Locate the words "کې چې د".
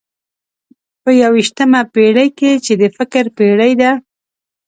2.39-2.83